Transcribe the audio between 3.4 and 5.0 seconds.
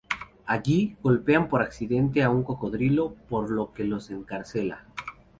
lo que los encarcela.